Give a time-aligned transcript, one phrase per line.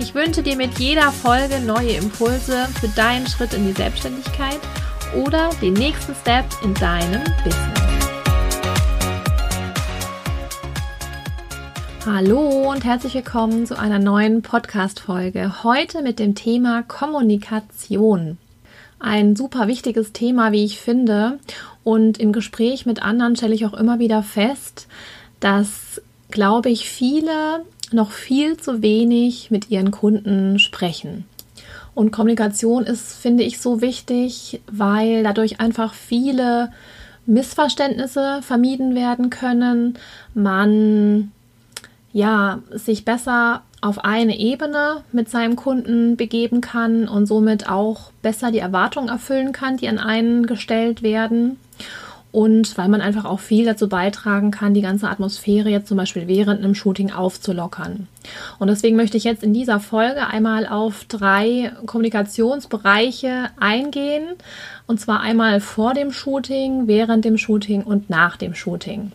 [0.00, 4.58] Ich wünsche dir mit jeder Folge neue Impulse für deinen Schritt in die Selbstständigkeit
[5.24, 7.80] oder den nächsten Step in deinem Business.
[12.04, 15.62] Hallo und herzlich willkommen zu einer neuen Podcast-Folge.
[15.62, 18.36] Heute mit dem Thema Kommunikation.
[18.98, 21.38] Ein super wichtiges Thema, wie ich finde.
[21.84, 24.88] Und im Gespräch mit anderen stelle ich auch immer wieder fest,
[25.38, 31.24] dass, glaube ich, viele noch viel zu wenig mit ihren Kunden sprechen.
[31.94, 36.72] Und Kommunikation ist, finde ich, so wichtig, weil dadurch einfach viele
[37.26, 39.94] Missverständnisse vermieden werden können.
[40.34, 41.30] Man
[42.12, 48.50] ja, sich besser auf eine Ebene mit seinem Kunden begeben kann und somit auch besser
[48.50, 51.58] die Erwartungen erfüllen kann, die an einen gestellt werden.
[52.34, 56.26] Und weil man einfach auch viel dazu beitragen kann, die ganze Atmosphäre jetzt zum Beispiel
[56.26, 58.08] während einem Shooting aufzulockern.
[58.58, 64.24] Und deswegen möchte ich jetzt in dieser Folge einmal auf drei Kommunikationsbereiche eingehen.
[64.88, 69.12] Und zwar einmal vor dem Shooting, während dem Shooting und nach dem Shooting.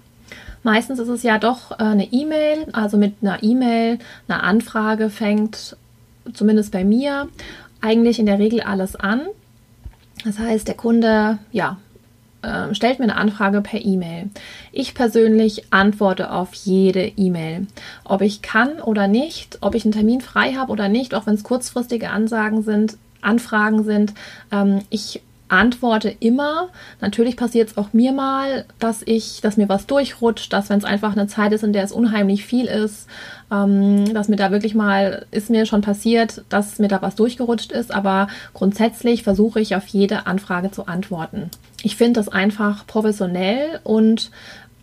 [0.64, 5.76] Meistens ist es ja doch äh, eine E-Mail, also mit einer E-Mail, einer Anfrage fängt
[6.32, 7.28] zumindest bei mir
[7.82, 9.24] eigentlich in der Regel alles an.
[10.24, 11.80] Das heißt, der Kunde, ja,
[12.42, 14.30] äh, stellt mir eine Anfrage per E-Mail.
[14.72, 17.68] Ich persönlich antworte auf jede E-Mail.
[18.04, 21.36] Ob ich kann oder nicht, ob ich einen Termin frei habe oder nicht, auch wenn
[21.36, 24.14] es kurzfristige Ansagen sind, Anfragen sind.
[24.52, 26.70] Ähm, ich antworte immer.
[27.02, 30.86] Natürlich passiert es auch mir mal, dass ich, dass mir was durchrutscht, dass wenn es
[30.86, 33.08] einfach eine Zeit ist, in der es unheimlich viel ist,
[33.52, 37.72] ähm, dass mir da wirklich mal, ist mir schon passiert, dass mir da was durchgerutscht
[37.72, 41.50] ist, aber grundsätzlich versuche ich auf jede Anfrage zu antworten.
[41.84, 44.32] Ich finde das einfach professionell und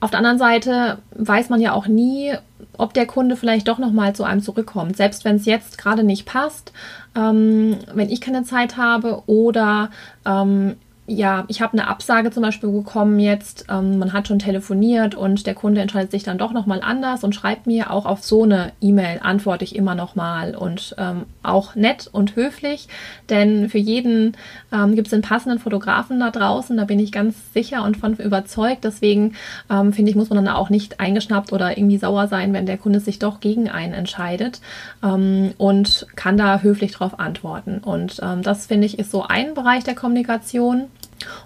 [0.01, 2.33] auf der anderen Seite weiß man ja auch nie,
[2.79, 4.97] ob der Kunde vielleicht doch nochmal zu einem zurückkommt.
[4.97, 6.73] Selbst wenn es jetzt gerade nicht passt,
[7.17, 9.91] ähm, wenn ich keine Zeit habe oder
[10.25, 10.77] ähm,
[11.09, 15.47] ja, ich habe eine Absage zum Beispiel bekommen jetzt, ähm, man hat schon telefoniert und
[15.47, 18.73] der Kunde entscheidet sich dann doch nochmal anders und schreibt mir auch auf so eine
[18.81, 22.89] E-Mail antworte ich immer nochmal und ähm, auch nett und höflich,
[23.31, 24.37] denn für jeden
[24.73, 28.15] ähm, gibt es einen passenden Fotografen da draußen, da bin ich ganz sicher und von
[28.17, 29.35] überzeugt, deswegen
[29.71, 32.79] ähm, finde ich, muss man dann auch nicht eingeschnappt oder irgendwie sauer sein, wenn der
[32.79, 34.61] Kunde sich doch gegen einen entscheidet
[35.05, 37.79] ähm, und kann da höflich drauf antworten.
[37.79, 40.87] Und ähm, das finde ich ist so ein Bereich der Kommunikation.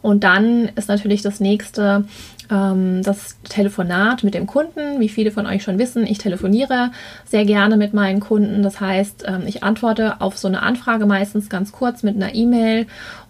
[0.03, 2.05] Und dann ist natürlich das nächste
[2.51, 5.01] ähm, das Telefonat mit dem Kunden.
[5.01, 6.91] Wie viele von euch schon wissen, ich telefoniere
[7.25, 8.63] sehr gerne mit meinen Kunden.
[8.63, 12.87] Das heißt, ähm, ich antworte auf so eine Anfrage meistens ganz kurz mit einer E-Mail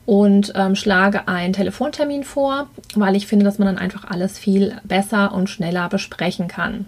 [0.07, 4.75] und ähm, schlage einen Telefontermin vor, weil ich finde, dass man dann einfach alles viel
[4.85, 6.87] besser und schneller besprechen kann.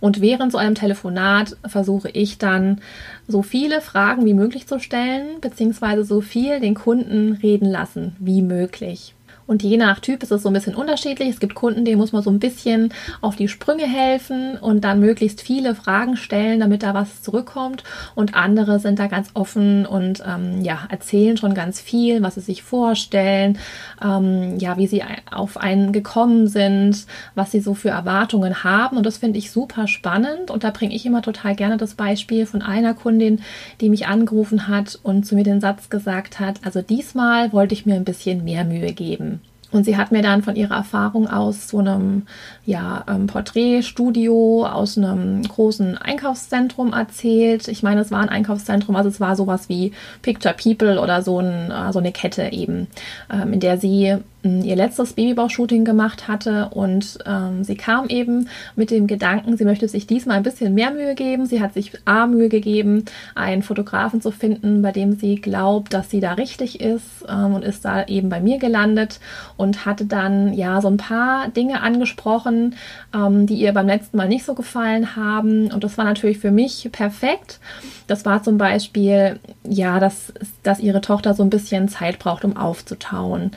[0.00, 2.80] Und während so einem Telefonat versuche ich dann
[3.28, 8.42] so viele Fragen wie möglich zu stellen, beziehungsweise so viel den Kunden reden lassen wie
[8.42, 9.14] möglich.
[9.52, 11.28] Und je nach Typ ist es so ein bisschen unterschiedlich.
[11.28, 12.88] Es gibt Kunden, denen muss man so ein bisschen
[13.20, 17.84] auf die Sprünge helfen und dann möglichst viele Fragen stellen, damit da was zurückkommt.
[18.14, 22.40] Und andere sind da ganz offen und ähm, ja, erzählen schon ganz viel, was sie
[22.40, 23.58] sich vorstellen,
[24.02, 27.04] ähm, ja, wie sie auf einen gekommen sind,
[27.34, 28.96] was sie so für Erwartungen haben.
[28.96, 30.50] Und das finde ich super spannend.
[30.50, 33.42] Und da bringe ich immer total gerne das Beispiel von einer Kundin,
[33.82, 37.84] die mich angerufen hat und zu mir den Satz gesagt hat, also diesmal wollte ich
[37.84, 39.41] mir ein bisschen mehr Mühe geben.
[39.72, 42.26] Und sie hat mir dann von ihrer Erfahrung aus so einem
[42.64, 47.68] ja, ähm, Porträtstudio aus einem großen Einkaufszentrum erzählt.
[47.68, 51.38] Ich meine, es war ein Einkaufszentrum, also es war sowas wie Picture People oder so,
[51.38, 52.86] ein, äh, so eine Kette eben,
[53.32, 58.90] ähm, in der sie ihr letztes Babybauch-Shooting gemacht hatte und ähm, sie kam eben mit
[58.90, 61.46] dem Gedanken, sie möchte sich diesmal ein bisschen mehr Mühe geben.
[61.46, 63.04] Sie hat sich A Mühe gegeben,
[63.34, 67.64] einen Fotografen zu finden, bei dem sie glaubt, dass sie da richtig ist ähm, und
[67.64, 69.20] ist da eben bei mir gelandet
[69.56, 72.74] und hatte dann ja so ein paar Dinge angesprochen,
[73.14, 76.50] ähm, die ihr beim letzten Mal nicht so gefallen haben und das war natürlich für
[76.50, 77.60] mich perfekt.
[78.08, 80.32] Das war zum Beispiel ja, dass,
[80.64, 83.52] dass ihre Tochter so ein bisschen Zeit braucht, um aufzutauen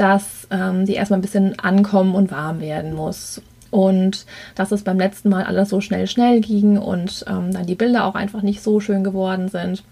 [0.00, 3.42] dass ähm, die erstmal ein bisschen ankommen und warm werden muss.
[3.70, 4.24] Und
[4.54, 8.06] dass es beim letzten Mal alles so schnell, schnell ging und ähm, dann die Bilder
[8.06, 9.84] auch einfach nicht so schön geworden sind.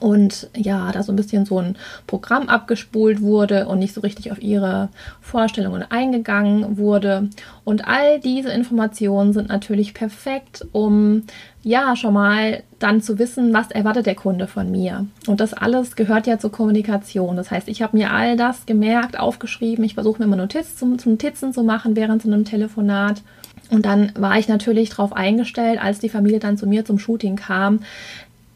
[0.00, 1.76] Und ja, da so ein bisschen so ein
[2.06, 4.88] Programm abgespult wurde und nicht so richtig auf ihre
[5.20, 7.28] Vorstellungen eingegangen wurde.
[7.64, 11.22] Und all diese Informationen sind natürlich perfekt, um
[11.62, 15.06] ja schon mal dann zu wissen, was erwartet der Kunde von mir.
[15.26, 17.36] Und das alles gehört ja zur Kommunikation.
[17.36, 19.84] Das heißt, ich habe mir all das gemerkt, aufgeschrieben.
[19.84, 23.22] Ich versuche mir immer Notiz zum, zum Notizen zu machen während so einem Telefonat.
[23.70, 27.36] Und dann war ich natürlich darauf eingestellt, als die Familie dann zu mir zum Shooting
[27.36, 27.80] kam,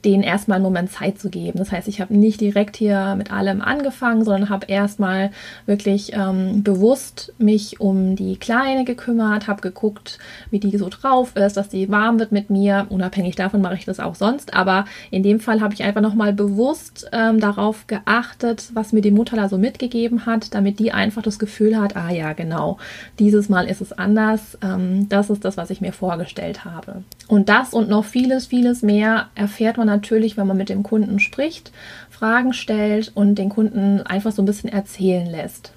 [0.05, 1.59] denen erstmal einen Moment Zeit zu geben.
[1.59, 5.31] Das heißt, ich habe nicht direkt hier mit allem angefangen, sondern habe erstmal
[5.67, 10.19] wirklich ähm, bewusst mich um die Kleine gekümmert, habe geguckt,
[10.51, 12.87] wie die so drauf ist, dass die warm wird mit mir.
[12.89, 14.55] Unabhängig davon mache ich das auch sonst.
[14.55, 19.11] Aber in dem Fall habe ich einfach nochmal bewusst ähm, darauf geachtet, was mir die
[19.11, 22.79] Mutter da so mitgegeben hat, damit die einfach das Gefühl hat, ah ja, genau,
[23.19, 24.57] dieses Mal ist es anders.
[24.63, 27.03] Ähm, das ist das, was ich mir vorgestellt habe.
[27.27, 31.19] Und das und noch vieles, vieles mehr erfährt man natürlich, wenn man mit dem Kunden
[31.21, 31.73] spricht,
[32.11, 35.73] Fragen stellt und den Kunden einfach so ein bisschen erzählen lässt.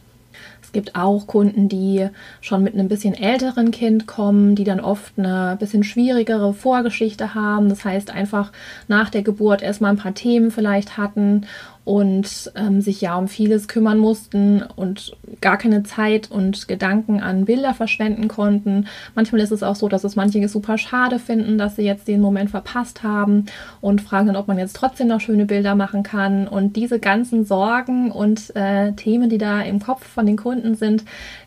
[0.69, 2.09] Es gibt auch Kunden, die
[2.41, 7.69] schon mit einem bisschen älteren Kind kommen, die dann oft eine bisschen schwierigere Vorgeschichte haben.
[7.69, 8.51] Das heißt, einfach
[8.87, 11.47] nach der Geburt erstmal ein paar Themen vielleicht hatten
[11.89, 17.45] und ähm, sich ja um vieles kümmern mussten und gar keine Zeit und Gedanken an
[17.45, 18.85] Bilder verschwenden konnten.
[19.15, 22.21] Manchmal ist es auch so, dass es manche super schade finden, dass sie jetzt den
[22.21, 23.47] Moment verpasst haben
[23.81, 26.47] und fragen dann, ob man jetzt trotzdem noch schöne Bilder machen kann.
[26.47, 31.05] Und diese ganzen Sorgen und äh, Themen, die da im Kopf von den Kunden sind,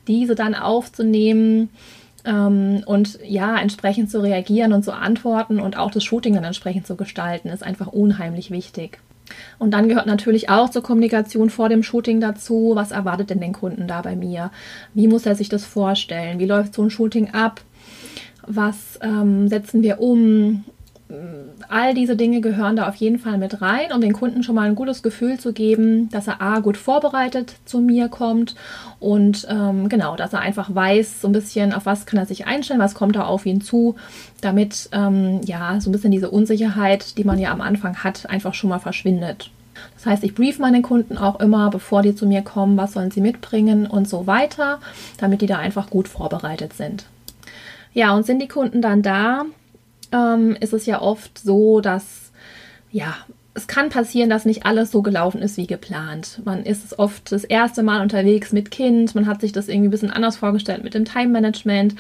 [0.09, 1.69] diese dann aufzunehmen
[2.25, 6.89] ähm, und ja, entsprechend zu reagieren und zu antworten und auch das Shooting dann entsprechend
[6.89, 8.99] zu gestalten, ist einfach unheimlich wichtig.
[9.58, 13.52] Und dann gehört natürlich auch zur Kommunikation vor dem Shooting dazu, was erwartet denn den
[13.52, 14.50] Kunden da bei mir?
[14.94, 16.38] Wie muss er sich das vorstellen?
[16.38, 17.61] Wie läuft so ein Shooting ab?
[18.46, 20.64] Was ähm, setzen wir um?
[21.69, 24.69] All diese Dinge gehören da auf jeden Fall mit rein, um den Kunden schon mal
[24.69, 28.55] ein gutes Gefühl zu geben, dass er A gut vorbereitet zu mir kommt
[28.99, 32.47] und ähm, genau, dass er einfach weiß, so ein bisschen, auf was kann er sich
[32.47, 33.97] einstellen, was kommt da auf ihn zu,
[34.41, 38.55] damit ähm, ja so ein bisschen diese Unsicherheit, die man ja am Anfang hat, einfach
[38.55, 39.50] schon mal verschwindet.
[39.94, 43.11] Das heißt, ich brief meine Kunden auch immer, bevor die zu mir kommen, was sollen
[43.11, 44.81] sie mitbringen und so weiter,
[45.19, 47.06] damit die da einfach gut vorbereitet sind.
[47.94, 49.44] Ja, und sind die Kunden dann da,
[50.12, 52.32] ähm, ist es ja oft so, dass
[52.91, 53.14] ja,
[53.55, 56.41] es kann passieren, dass nicht alles so gelaufen ist wie geplant.
[56.44, 59.91] Man ist oft das erste Mal unterwegs mit Kind, man hat sich das irgendwie ein
[59.91, 61.94] bisschen anders vorgestellt mit dem Time Management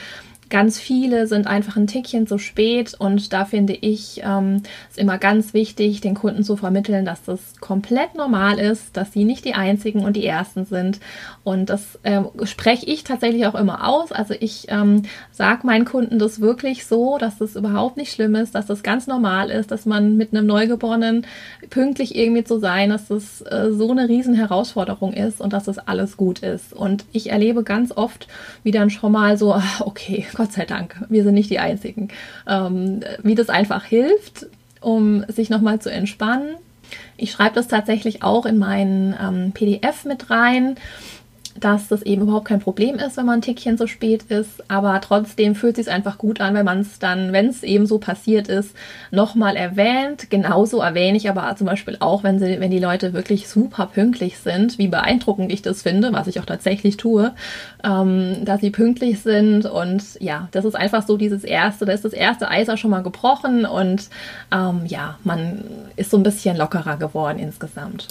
[0.52, 5.16] Ganz viele sind einfach ein Tickchen zu spät und da finde ich ähm, es immer
[5.16, 9.54] ganz wichtig, den Kunden zu vermitteln, dass das komplett normal ist, dass sie nicht die
[9.54, 11.00] einzigen und die ersten sind.
[11.42, 14.12] Und das ähm, spreche ich tatsächlich auch immer aus.
[14.12, 18.54] Also ich ähm, sage meinen Kunden das wirklich so, dass das überhaupt nicht schlimm ist,
[18.54, 21.24] dass das ganz normal ist, dass man mit einem Neugeborenen
[21.70, 25.78] pünktlich irgendwie zu sein, dass das äh, so eine riesen Herausforderung ist und dass das
[25.78, 26.74] alles gut ist.
[26.74, 28.28] Und ich erlebe ganz oft,
[28.64, 32.08] wie dann schon mal so, ah, okay, sei Dank, wir sind nicht die Einzigen.
[32.48, 34.46] Ähm, wie das einfach hilft,
[34.80, 36.56] um sich nochmal zu entspannen.
[37.16, 40.76] Ich schreibe das tatsächlich auch in meinen ähm, PDF mit rein
[41.58, 45.00] dass das eben überhaupt kein Problem ist, wenn man ein Tickchen zu spät ist, aber
[45.00, 47.98] trotzdem fühlt es sich einfach gut an, wenn man es dann, wenn es eben so
[47.98, 48.74] passiert ist,
[49.10, 50.30] nochmal erwähnt.
[50.30, 54.38] Genauso erwähne ich aber zum Beispiel auch, wenn, sie, wenn die Leute wirklich super pünktlich
[54.38, 57.32] sind, wie beeindruckend ich das finde, was ich auch tatsächlich tue,
[57.84, 62.04] ähm, dass sie pünktlich sind und ja, das ist einfach so dieses erste, da ist
[62.04, 64.08] das erste Eis auch schon mal gebrochen und
[64.52, 65.64] ähm, ja, man
[65.96, 68.08] ist so ein bisschen lockerer geworden insgesamt.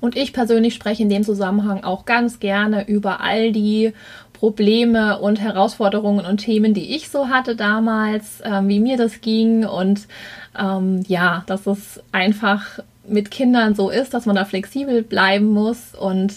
[0.00, 3.92] Und ich persönlich spreche in dem Zusammenhang auch ganz gerne über all die
[4.32, 9.66] Probleme und Herausforderungen und Themen, die ich so hatte damals, äh, wie mir das ging
[9.66, 10.06] und
[10.56, 15.94] ähm, ja, dass es einfach mit Kindern so ist, dass man da flexibel bleiben muss
[15.94, 16.34] und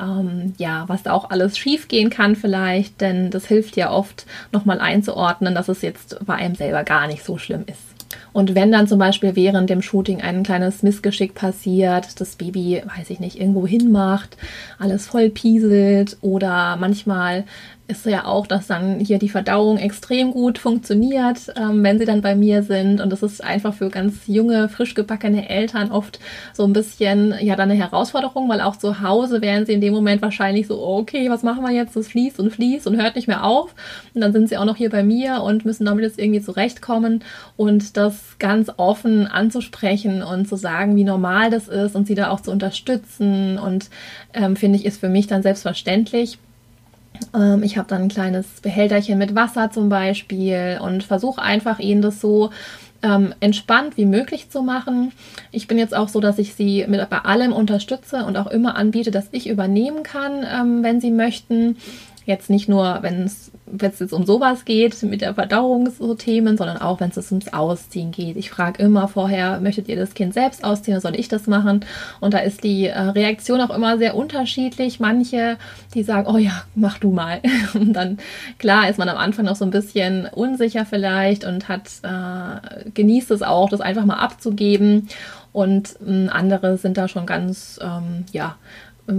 [0.00, 4.80] ähm, ja, was da auch alles schiefgehen kann vielleicht, denn das hilft ja oft nochmal
[4.80, 7.91] einzuordnen, dass es jetzt bei einem selber gar nicht so schlimm ist.
[8.32, 13.10] Und wenn dann zum Beispiel während dem Shooting ein kleines Missgeschick passiert, das Baby, weiß
[13.10, 14.36] ich nicht, irgendwo hinmacht,
[14.78, 17.44] alles voll pieselt oder manchmal
[17.92, 22.22] ist ja auch, dass dann hier die Verdauung extrem gut funktioniert, ähm, wenn sie dann
[22.22, 23.00] bei mir sind.
[23.00, 26.18] Und das ist einfach für ganz junge, frisch gebackene Eltern oft
[26.52, 29.92] so ein bisschen ja dann eine Herausforderung, weil auch zu Hause wären sie in dem
[29.92, 31.94] Moment wahrscheinlich so, okay, was machen wir jetzt?
[31.94, 33.74] Das fließt und fließt und hört nicht mehr auf.
[34.14, 37.22] Und dann sind sie auch noch hier bei mir und müssen damit jetzt irgendwie zurechtkommen
[37.56, 42.30] und das ganz offen anzusprechen und zu sagen, wie normal das ist und sie da
[42.30, 43.90] auch zu unterstützen und
[44.34, 46.38] ähm, finde ich, ist für mich dann selbstverständlich.
[47.34, 52.02] Ähm, ich habe dann ein kleines Behälterchen mit Wasser zum Beispiel und versuche einfach ihnen
[52.02, 52.50] das so
[53.02, 55.12] ähm, entspannt wie möglich zu machen.
[55.50, 58.76] Ich bin jetzt auch so, dass ich sie mit bei allem unterstütze und auch immer
[58.76, 61.76] anbiete, dass ich übernehmen kann, ähm, wenn sie möchten.
[62.24, 63.50] Jetzt nicht nur, wenn es
[63.80, 68.12] jetzt um sowas geht, mit der Verdauung so Themen, sondern auch, wenn es ums Ausziehen
[68.12, 68.36] geht.
[68.36, 71.84] Ich frage immer vorher, möchtet ihr das Kind selbst ausziehen oder soll ich das machen?
[72.20, 75.00] Und da ist die äh, Reaktion auch immer sehr unterschiedlich.
[75.00, 75.56] Manche,
[75.94, 77.40] die sagen, oh ja, mach du mal.
[77.74, 78.18] Und dann,
[78.58, 83.30] klar, ist man am Anfang noch so ein bisschen unsicher vielleicht und hat, äh, genießt
[83.30, 85.08] es auch, das einfach mal abzugeben.
[85.52, 88.56] Und äh, andere sind da schon ganz, ähm, ja,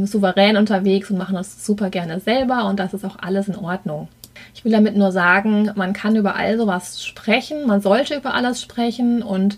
[0.05, 4.07] souverän unterwegs und machen das super gerne selber und das ist auch alles in Ordnung.
[4.55, 8.61] Ich will damit nur sagen, man kann über all sowas sprechen, man sollte über alles
[8.61, 9.57] sprechen und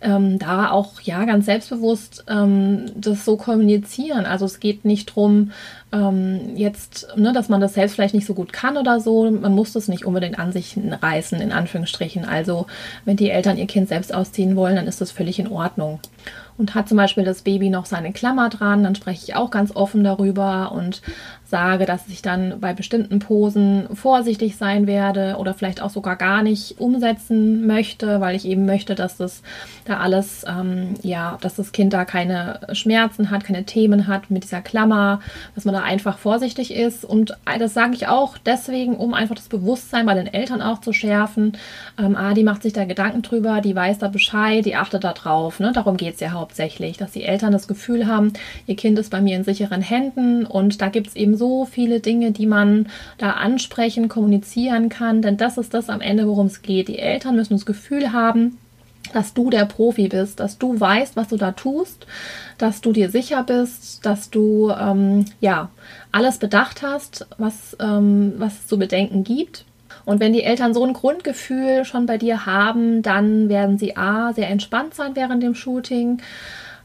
[0.00, 4.26] ähm, da auch ja ganz selbstbewusst ähm, das so kommunizieren.
[4.26, 5.52] Also es geht nicht darum,
[5.92, 9.30] ähm, jetzt, ne, dass man das selbst vielleicht nicht so gut kann oder so.
[9.30, 12.24] Man muss das nicht unbedingt an sich reißen, in Anführungsstrichen.
[12.24, 12.66] Also
[13.04, 16.00] wenn die Eltern ihr Kind selbst ausziehen wollen, dann ist das völlig in Ordnung
[16.58, 19.74] und hat zum Beispiel das Baby noch seine Klammer dran, dann spreche ich auch ganz
[19.74, 21.02] offen darüber und
[21.48, 26.42] sage, dass ich dann bei bestimmten Posen vorsichtig sein werde oder vielleicht auch sogar gar
[26.42, 29.42] nicht umsetzen möchte, weil ich eben möchte, dass das
[29.84, 34.44] da alles, ähm, ja, dass das Kind da keine Schmerzen hat, keine Themen hat mit
[34.44, 35.20] dieser Klammer,
[35.54, 37.04] dass man da einfach vorsichtig ist.
[37.04, 40.92] Und das sage ich auch deswegen, um einfach das Bewusstsein bei den Eltern auch zu
[40.92, 41.52] schärfen.
[41.98, 45.12] Ähm, ah, die macht sich da Gedanken drüber, die weiß da Bescheid, die achtet da
[45.12, 45.60] drauf.
[45.60, 45.72] Ne?
[45.72, 48.32] Darum geht es ja hauptsächlich, dass die Eltern das Gefühl haben,
[48.66, 52.00] ihr Kind ist bei mir in sicheren Händen und da gibt es eben so viele
[52.00, 52.88] Dinge, die man
[53.18, 56.88] da ansprechen, kommunizieren kann, denn das ist das am Ende, worum es geht.
[56.88, 58.58] Die Eltern müssen das Gefühl haben,
[59.12, 62.06] dass du der Profi bist, dass du weißt, was du da tust,
[62.58, 65.70] dass du dir sicher bist, dass du ähm, ja
[66.12, 69.64] alles bedacht hast, was, ähm, was es zu bedenken gibt.
[70.04, 74.32] Und wenn die Eltern so ein Grundgefühl schon bei dir haben, dann werden sie A,
[74.32, 76.20] sehr entspannt sein während dem Shooting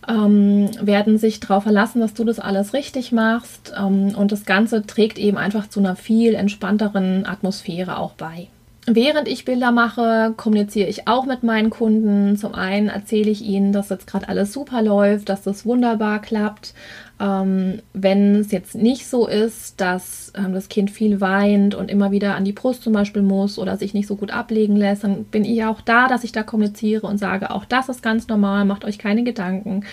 [0.07, 3.73] ähm, werden sich darauf verlassen, dass du das alles richtig machst.
[3.77, 8.47] Ähm, und das Ganze trägt eben einfach zu einer viel entspannteren Atmosphäre auch bei.
[8.87, 12.35] Während ich Bilder mache, kommuniziere ich auch mit meinen Kunden.
[12.35, 16.73] Zum einen erzähle ich ihnen, dass jetzt gerade alles super läuft, dass das wunderbar klappt.
[17.21, 22.09] Ähm, wenn es jetzt nicht so ist, dass ähm, das Kind viel weint und immer
[22.09, 25.25] wieder an die Brust zum Beispiel muss oder sich nicht so gut ablegen lässt, dann
[25.25, 28.65] bin ich auch da, dass ich da kommuniziere und sage, auch das ist ganz normal,
[28.65, 29.85] macht euch keine Gedanken.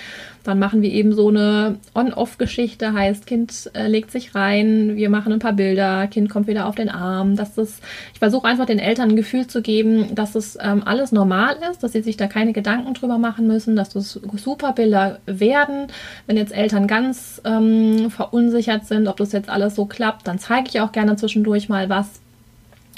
[0.49, 5.31] Dann machen wir eben so eine On-Off-Geschichte, heißt, Kind äh, legt sich rein, wir machen
[5.31, 7.37] ein paar Bilder, Kind kommt wieder auf den Arm.
[7.37, 7.81] Dass das,
[8.15, 11.83] ich versuche einfach den Eltern ein Gefühl zu geben, dass es ähm, alles normal ist,
[11.83, 15.89] dass sie sich da keine Gedanken drüber machen müssen, dass das super Bilder werden.
[16.27, 20.71] Wenn jetzt Eltern ganz ähm, verunsichert sind, ob das jetzt alles so klappt, dann zeige
[20.71, 22.23] ich auch gerne zwischendurch mal was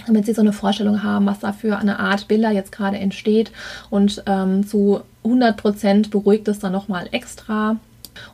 [0.06, 3.52] damit sie so eine Vorstellung haben, was da für eine Art Bilder jetzt gerade entsteht.
[3.90, 7.76] Und ähm, zu 100 Prozent beruhigt es dann nochmal extra.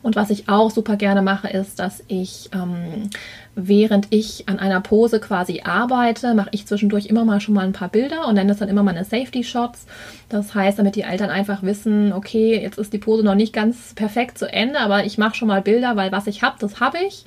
[0.01, 3.09] Und was ich auch super gerne mache, ist, dass ich ähm,
[3.57, 7.73] während ich an einer Pose quasi arbeite, mache ich zwischendurch immer mal schon mal ein
[7.73, 9.87] paar Bilder und nenne das dann immer meine Safety Shots.
[10.29, 13.93] Das heißt, damit die Eltern einfach wissen, okay, jetzt ist die Pose noch nicht ganz
[13.95, 16.97] perfekt zu Ende, aber ich mache schon mal Bilder, weil was ich habe, das habe
[17.05, 17.25] ich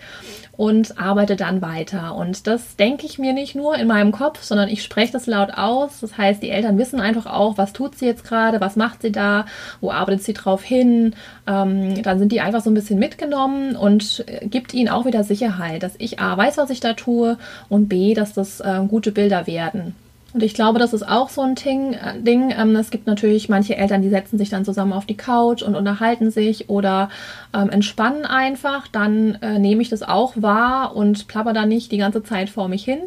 [0.61, 2.15] und arbeite dann weiter.
[2.15, 5.55] Und das denke ich mir nicht nur in meinem Kopf, sondern ich spreche das laut
[5.55, 6.01] aus.
[6.01, 9.11] Das heißt, die Eltern wissen einfach auch, was tut sie jetzt gerade, was macht sie
[9.11, 9.47] da,
[9.81, 11.15] wo arbeitet sie drauf hin.
[11.47, 15.25] Ähm, dann sind die einfach so ein bisschen mitgenommen und äh, gibt ihnen auch wieder
[15.25, 19.13] Sicherheit, dass ich A, weiß, was ich da tue und B, dass das äh, gute
[19.13, 19.95] Bilder werden.
[20.33, 21.95] Und ich glaube, das ist auch so ein Ding.
[21.95, 22.55] Äh, Ding.
[22.57, 25.75] Ähm, es gibt natürlich manche Eltern, die setzen sich dann zusammen auf die Couch und
[25.75, 27.11] unterhalten sich oder
[27.53, 28.87] ähm, entspannen einfach.
[28.87, 32.69] Dann äh, nehme ich das auch wahr und plapper da nicht die ganze Zeit vor
[32.69, 33.01] mich hin.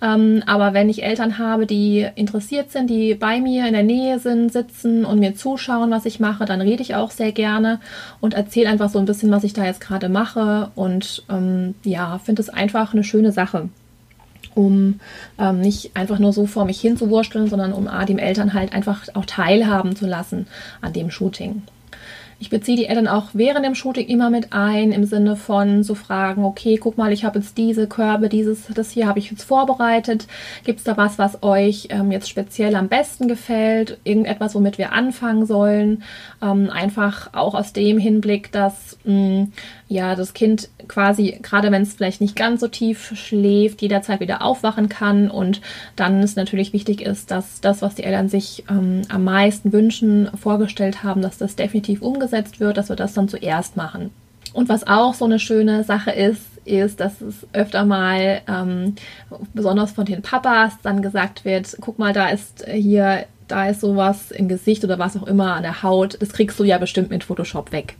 [0.00, 4.18] Ähm, aber wenn ich Eltern habe, die interessiert sind, die bei mir in der Nähe
[4.18, 7.80] sind, sitzen und mir zuschauen, was ich mache, dann rede ich auch sehr gerne
[8.20, 10.70] und erzähle einfach so ein bisschen, was ich da jetzt gerade mache.
[10.74, 13.68] Und ähm, ja, finde es einfach eine schöne Sache
[14.54, 15.00] um
[15.38, 19.06] ähm, nicht einfach nur so vor mich hinzuwursteln, sondern um A, dem Eltern halt einfach
[19.14, 20.46] auch teilhaben zu lassen
[20.80, 21.62] an dem Shooting.
[22.42, 25.94] Ich beziehe die Eltern auch während dem Shooting immer mit ein, im Sinne von so
[25.94, 29.44] fragen, okay, guck mal, ich habe jetzt diese Körbe, dieses, das hier habe ich jetzt
[29.44, 30.26] vorbereitet.
[30.64, 33.98] Gibt es da was, was euch ähm, jetzt speziell am besten gefällt?
[34.02, 36.02] Irgendetwas, womit wir anfangen sollen?
[36.42, 39.52] Ähm, einfach auch aus dem Hinblick, dass mh, mm,
[39.86, 44.42] ja das Kind quasi, gerade wenn es vielleicht nicht ganz so tief schläft, jederzeit wieder
[44.42, 45.60] aufwachen kann und
[45.94, 50.28] dann es natürlich wichtig ist, dass das, was die Eltern sich ähm, am meisten wünschen,
[50.34, 54.10] vorgestellt haben, dass das definitiv umgesetzt wird, dass wir das dann zuerst machen.
[54.52, 58.94] Und was auch so eine schöne Sache ist, ist, dass es öfter mal, ähm,
[59.54, 64.30] besonders von den Papas, dann gesagt wird, guck mal, da ist hier da ist sowas
[64.30, 67.22] im Gesicht oder was auch immer an der Haut, das kriegst du ja bestimmt mit
[67.24, 67.96] Photoshop weg.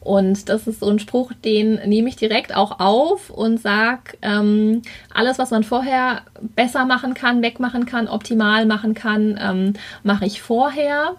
[0.00, 4.82] Und das ist so ein Spruch, den nehme ich direkt auch auf und sage, ähm,
[5.14, 6.22] alles, was man vorher
[6.56, 11.14] besser machen kann, wegmachen kann, optimal machen kann, ähm, mache ich vorher.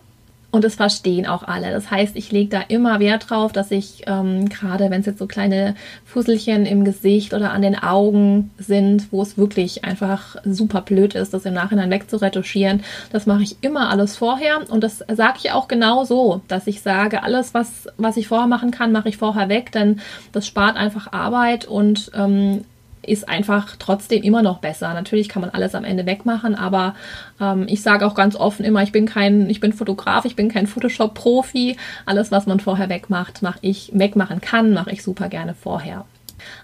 [0.54, 1.72] Und das verstehen auch alle.
[1.72, 5.18] Das heißt, ich lege da immer Wert drauf, dass ich ähm, gerade, wenn es jetzt
[5.18, 5.74] so kleine
[6.06, 11.34] Fusselchen im Gesicht oder an den Augen sind, wo es wirklich einfach super blöd ist,
[11.34, 14.60] das im Nachhinein wegzuretuschieren, das mache ich immer alles vorher.
[14.70, 18.46] Und das sage ich auch genau so, dass ich sage, alles, was, was ich vorher
[18.48, 20.02] machen kann, mache ich vorher weg, denn
[20.34, 22.64] das spart einfach Arbeit und ähm,
[23.06, 24.94] ist einfach trotzdem immer noch besser.
[24.94, 26.96] Natürlich kann man alles am Ende wegmachen, aber
[27.40, 30.50] ähm, ich sage auch ganz offen immer, ich bin kein, ich bin Fotograf, ich bin
[30.50, 31.78] kein Photoshop-Profi.
[32.06, 36.06] Alles, was man vorher wegmacht, mache ich wegmachen kann, mache ich super gerne vorher.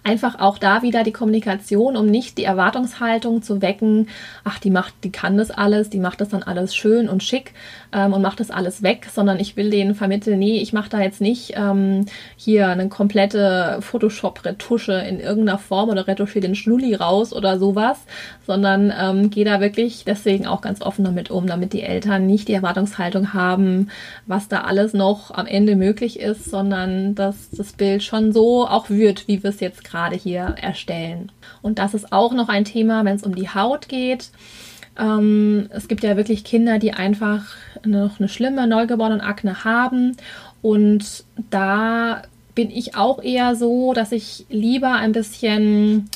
[0.03, 4.07] Einfach auch da wieder die Kommunikation, um nicht die Erwartungshaltung zu wecken,
[4.43, 7.53] ach, die macht, die kann das alles, die macht das dann alles schön und schick
[7.91, 11.01] ähm, und macht das alles weg, sondern ich will denen vermitteln, nee, ich mache da
[11.01, 12.05] jetzt nicht ähm,
[12.35, 17.99] hier eine komplette Photoshop-Retusche in irgendeiner Form oder retusche den Schnulli raus oder sowas,
[18.45, 22.47] sondern ähm, gehe da wirklich deswegen auch ganz offen damit um, damit die Eltern nicht
[22.47, 23.89] die Erwartungshaltung haben,
[24.25, 28.89] was da alles noch am Ende möglich ist, sondern dass das Bild schon so auch
[28.89, 31.31] wird, wie wir es jetzt gerade hier erstellen.
[31.61, 34.31] Und das ist auch noch ein Thema, wenn es um die Haut geht.
[34.97, 37.45] Ähm, es gibt ja wirklich Kinder, die einfach
[37.85, 40.17] noch eine schlimme neugeborene Akne haben.
[40.61, 42.23] Und da
[42.55, 46.09] bin ich auch eher so, dass ich lieber ein bisschen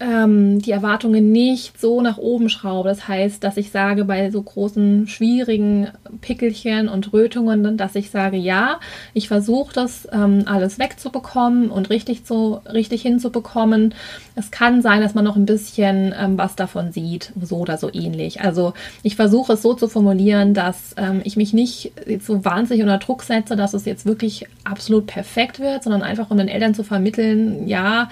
[0.00, 2.88] ähm, die Erwartungen nicht so nach oben schraube.
[2.88, 5.88] Das heißt, dass ich sage, bei so großen, schwierigen
[6.20, 8.78] Pickelchen und Rötungen, dass ich sage, ja,
[9.12, 13.94] ich versuche das ähm, alles wegzubekommen und richtig, zu, richtig hinzubekommen.
[14.36, 17.92] Es kann sein, dass man noch ein bisschen ähm, was davon sieht, so oder so
[17.92, 18.40] ähnlich.
[18.40, 22.98] Also ich versuche es so zu formulieren, dass ähm, ich mich nicht so wahnsinnig unter
[22.98, 26.84] Druck setze, dass es jetzt wirklich absolut perfekt wird, sondern einfach um den Eltern zu
[26.84, 28.10] vermitteln, ja,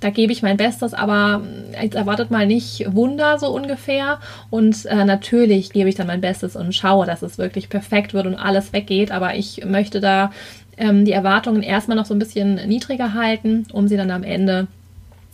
[0.00, 1.42] da gebe ich mein Bestes, aber
[1.80, 4.18] jetzt erwartet mal nicht Wunder so ungefähr.
[4.50, 8.26] Und äh, natürlich gebe ich dann mein Bestes und schaue, dass es wirklich perfekt wird
[8.26, 9.10] und alles weggeht.
[9.10, 10.30] Aber ich möchte da
[10.76, 14.68] ähm, die Erwartungen erstmal noch so ein bisschen niedriger halten, um sie dann am Ende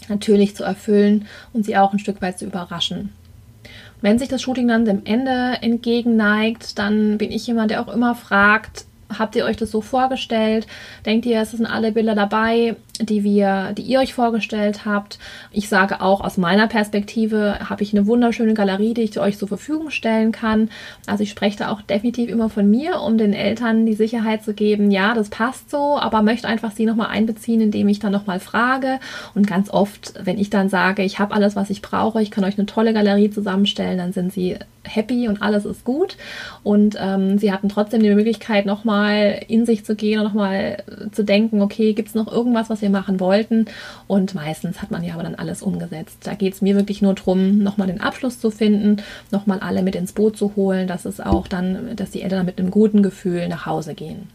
[0.08, 3.10] natürlich zu erfüllen und sie auch ein Stück weit zu überraschen.
[4.00, 8.14] Wenn sich das Shooting dann dem Ende entgegenneigt, dann bin ich jemand, der auch immer
[8.14, 8.84] fragt,
[9.18, 10.66] habt ihr euch das so vorgestellt?
[11.06, 15.18] Denkt ihr, es sind alle Bilder dabei, die wir, die ihr euch vorgestellt habt?
[15.50, 19.48] Ich sage auch aus meiner Perspektive habe ich eine wunderschöne Galerie, die ich euch zur
[19.48, 20.70] Verfügung stellen kann.
[21.06, 24.54] Also ich spreche da auch definitiv immer von mir, um den Eltern die Sicherheit zu
[24.54, 28.40] geben, ja, das passt so, aber möchte einfach sie nochmal einbeziehen, indem ich dann nochmal
[28.40, 29.00] frage.
[29.34, 32.44] Und ganz oft, wenn ich dann sage, ich habe alles, was ich brauche, ich kann
[32.44, 36.16] euch eine tolle Galerie zusammenstellen, dann sind sie happy und alles ist gut.
[36.62, 41.24] Und ähm, sie hatten trotzdem die Möglichkeit, nochmal in sich zu gehen und nochmal zu
[41.24, 43.66] denken, okay, gibt es noch irgendwas, was wir machen wollten?
[44.06, 46.18] Und meistens hat man ja aber dann alles umgesetzt.
[46.22, 49.96] Da geht es mir wirklich nur darum, nochmal den Abschluss zu finden, nochmal alle mit
[49.96, 53.48] ins Boot zu holen, dass es auch dann, dass die Eltern mit einem guten Gefühl
[53.48, 54.28] nach Hause gehen.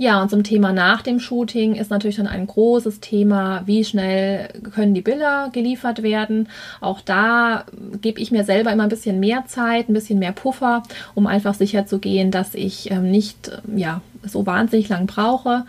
[0.00, 4.48] Ja, und zum Thema nach dem Shooting ist natürlich dann ein großes Thema, wie schnell
[4.72, 6.48] können die Bilder geliefert werden.
[6.80, 7.64] Auch da
[8.00, 10.84] gebe ich mir selber immer ein bisschen mehr Zeit, ein bisschen mehr Puffer,
[11.16, 15.64] um einfach sicher zu gehen, dass ich ähm, nicht ja, so wahnsinnig lang brauche.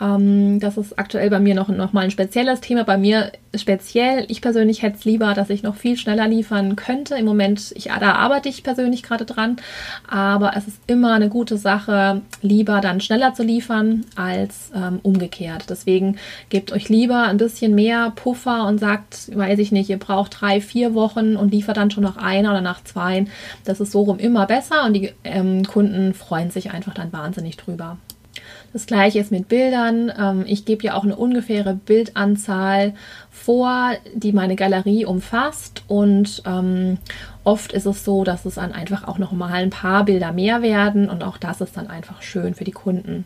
[0.00, 2.84] Ähm, das ist aktuell bei mir noch, noch mal ein spezielles Thema.
[2.84, 7.14] Bei mir speziell, ich persönlich hätte es lieber, dass ich noch viel schneller liefern könnte.
[7.16, 9.56] Im Moment, ich, da arbeite ich persönlich gerade dran,
[10.08, 15.66] aber es ist immer eine gute Sache, lieber dann schneller zu liefern als ähm, umgekehrt.
[15.68, 16.16] Deswegen
[16.48, 20.60] gebt euch lieber ein bisschen mehr Puffer und sagt, weiß ich nicht, ihr braucht drei,
[20.60, 23.26] vier Wochen und liefert dann schon nach einer oder nach zwei.
[23.64, 27.56] Das ist so rum immer besser und die ähm, Kunden freuen sich einfach dann wahnsinnig
[27.56, 27.98] drüber.
[28.74, 30.12] Das gleiche ist mit Bildern.
[30.18, 32.94] Ähm, ich gebe ja auch eine ungefähre Bildanzahl
[33.30, 35.84] vor, die meine Galerie umfasst.
[35.86, 36.98] Und ähm,
[37.44, 40.60] oft ist es so, dass es dann einfach auch noch mal ein paar Bilder mehr
[40.60, 41.08] werden.
[41.08, 43.24] Und auch das ist dann einfach schön für die Kunden.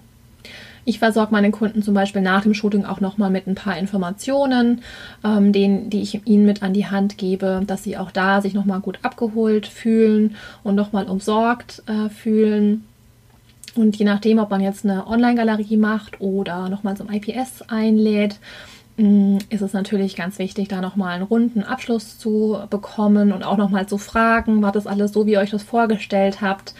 [0.84, 4.82] Ich versorge meine Kunden zum Beispiel nach dem Shooting auch nochmal mit ein paar Informationen,
[5.24, 8.52] ähm, denen, die ich ihnen mit an die Hand gebe, dass sie auch da sich
[8.52, 12.84] nochmal gut abgeholt fühlen und nochmal umsorgt äh, fühlen.
[13.78, 18.40] Und je nachdem, ob man jetzt eine Online-Galerie macht oder nochmal zum IPS einlädt,
[18.98, 23.86] ist es natürlich ganz wichtig, da nochmal einen runden Abschluss zu bekommen und auch nochmal
[23.86, 26.74] zu fragen, war das alles so, wie ihr euch das vorgestellt habt.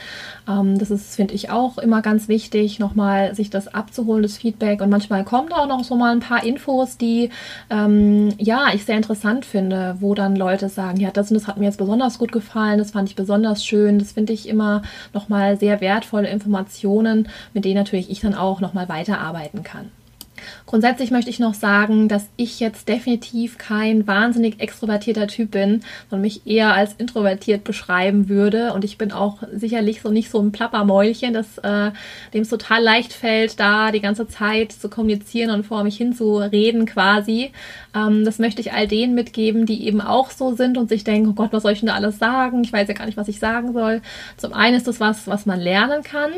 [0.49, 4.81] Ähm, das ist, finde ich, auch immer ganz wichtig, nochmal sich das abzuholen, das Feedback.
[4.81, 7.31] Und manchmal kommen da auch noch so mal ein paar Infos, die
[7.71, 11.59] ähm, ja ich sehr interessant finde, wo dann Leute sagen, ja, das und das hat
[11.59, 14.01] mir jetzt besonders gut gefallen, das fand ich besonders schön.
[14.01, 14.83] Das finde ich immer
[15.15, 19.93] nochmal sehr wertvolle Informationen, mit denen natürlich ich dann auch nochmal weiterarbeiten kann.
[20.67, 26.23] Grundsätzlich möchte ich noch sagen, dass ich jetzt definitiv kein wahnsinnig extrovertierter Typ bin, sondern
[26.23, 28.73] mich eher als introvertiert beschreiben würde.
[28.73, 31.91] Und ich bin auch sicherlich so nicht so ein Plappermäulchen, dass äh,
[32.35, 36.13] dem es total leicht fällt, da die ganze Zeit zu kommunizieren und vor mich hin
[36.13, 37.53] zu reden quasi.
[37.95, 41.31] Ähm, das möchte ich all denen mitgeben, die eben auch so sind und sich denken,
[41.31, 42.63] oh Gott, was soll ich denn da alles sagen?
[42.63, 44.03] Ich weiß ja gar nicht, was ich sagen soll.
[44.37, 46.31] Zum einen ist das was, was man lernen kann.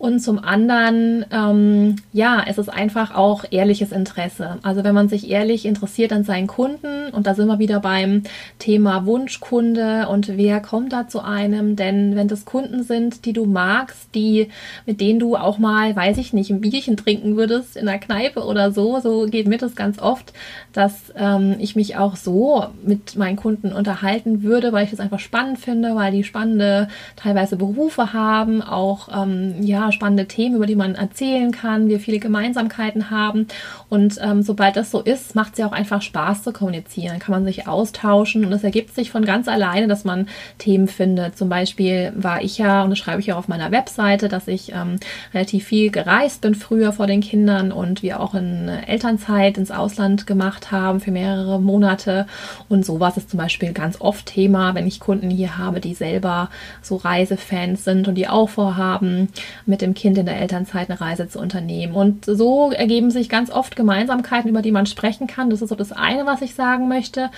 [0.00, 4.56] Und zum anderen, ähm, ja, es ist einfach auch ehrliches Interesse.
[4.62, 8.22] Also wenn man sich ehrlich interessiert an seinen Kunden, und da sind wir wieder beim
[8.58, 13.44] Thema Wunschkunde und wer kommt da zu einem, denn wenn das Kunden sind, die du
[13.44, 14.48] magst, die,
[14.86, 18.46] mit denen du auch mal, weiß ich nicht, ein Bierchen trinken würdest in der Kneipe
[18.46, 20.32] oder so, so geht mir das ganz oft,
[20.72, 25.20] dass ähm, ich mich auch so mit meinen Kunden unterhalten würde, weil ich das einfach
[25.20, 30.76] spannend finde, weil die spannende teilweise Berufe haben, auch ähm, ja spannende Themen, über die
[30.76, 33.46] man erzählen kann, wir viele Gemeinsamkeiten haben.
[33.88, 37.32] Und ähm, sobald das so ist, macht es ja auch einfach Spaß zu kommunizieren, kann
[37.32, 41.36] man sich austauschen und es ergibt sich von ganz alleine, dass man Themen findet.
[41.36, 44.72] Zum Beispiel war ich ja und das schreibe ich auch auf meiner Webseite, dass ich
[44.72, 44.98] ähm,
[45.34, 50.26] relativ viel gereist bin früher vor den Kindern und wir auch in Elternzeit ins Ausland
[50.26, 52.26] gemacht haben für mehrere Monate.
[52.68, 56.50] Und sowas ist zum Beispiel ganz oft Thema, wenn ich Kunden hier habe, die selber
[56.82, 59.28] so Reisefans sind und die auch vorhaben,
[59.66, 61.94] mit dem Kind in der Elternzeit eine Reise zu unternehmen.
[61.94, 65.50] Und so ergeben sich ganz oft Gemeinsamkeiten, über die man sprechen kann.
[65.50, 67.30] Das ist so das eine, was ich sagen möchte.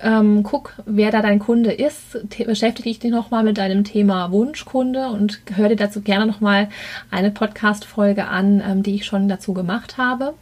[0.00, 5.40] Ähm, guck, wer da dein Kunde ist, beschäftige dich nochmal mit deinem Thema Wunschkunde und
[5.54, 6.68] hör dir dazu gerne nochmal
[7.10, 10.34] eine Podcast-Folge an, ähm, die ich schon dazu gemacht habe.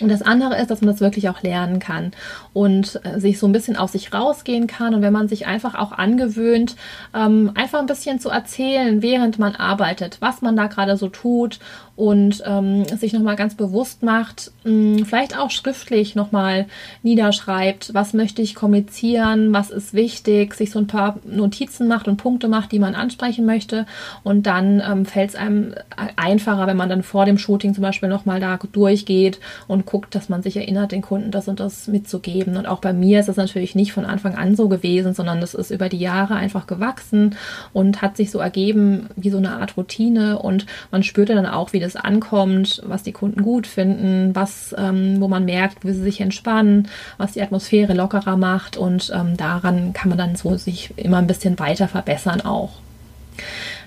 [0.00, 2.12] Und das andere ist, dass man das wirklich auch lernen kann
[2.52, 4.94] und äh, sich so ein bisschen aus sich rausgehen kann.
[4.94, 6.76] Und wenn man sich einfach auch angewöhnt,
[7.14, 11.58] ähm, einfach ein bisschen zu erzählen, während man arbeitet, was man da gerade so tut
[12.00, 16.64] und ähm, sich nochmal ganz bewusst macht, mh, hm, vielleicht auch schriftlich nochmal
[17.02, 22.16] niederschreibt, was möchte ich kommunizieren, was ist wichtig, sich so ein paar Notizen macht und
[22.16, 23.84] Punkte macht, die man ansprechen möchte.
[24.22, 25.74] Und dann ähm, fällt es einem
[26.16, 30.30] einfacher, wenn man dann vor dem Shooting zum Beispiel nochmal da durchgeht und guckt, dass
[30.30, 32.56] man sich erinnert, den Kunden das und das mitzugeben.
[32.56, 35.52] Und auch bei mir ist das natürlich nicht von Anfang an so gewesen, sondern das
[35.52, 37.36] ist über die Jahre einfach gewachsen
[37.74, 40.38] und hat sich so ergeben wie so eine Art Routine.
[40.38, 44.74] Und man spürte dann auch, wie das es ankommt, was die Kunden gut finden, was,
[44.78, 49.36] ähm, wo man merkt, wie sie sich entspannen, was die Atmosphäre lockerer macht und ähm,
[49.36, 52.70] daran kann man dann so sich immer ein bisschen weiter verbessern auch.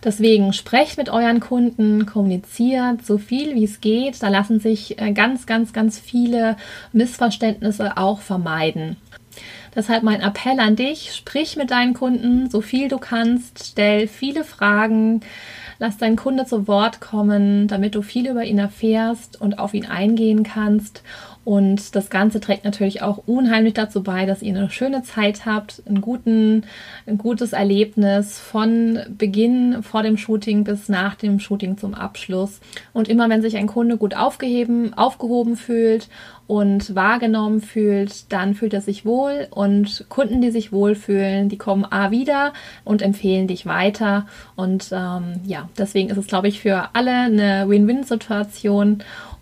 [0.04, 4.22] Deswegen sprecht mit euren Kunden, kommuniziert so viel wie es geht.
[4.22, 6.58] Da lassen sich äh, ganz, ganz, ganz viele
[6.92, 8.98] Missverständnisse auch vermeiden.
[9.76, 14.44] Deshalb mein Appell an dich, sprich mit deinen Kunden so viel du kannst, stell viele
[14.44, 15.22] Fragen,
[15.84, 19.86] Lass deinen Kunde zu Wort kommen, damit du viel über ihn erfährst und auf ihn
[19.86, 21.04] eingehen kannst.
[21.46, 25.84] Und das Ganze trägt natürlich auch unheimlich dazu bei, dass ihr eine schöne Zeit habt,
[25.86, 26.64] einen guten,
[27.06, 32.62] ein gutes Erlebnis von Beginn vor dem Shooting bis nach dem Shooting zum Abschluss.
[32.94, 36.08] Und immer wenn sich ein Kunde gut aufgeheben, aufgehoben fühlt
[36.48, 39.48] und wahrgenommen fühlt, dann fühlt er sich wohl.
[39.50, 42.54] Und Kunden, die sich wohlfühlen, die kommen A wieder
[42.86, 44.28] und empfehlen dich weiter.
[44.56, 49.04] Und ähm, ja, deswegen ist es, glaube ich, für alle eine Win-Win-Situation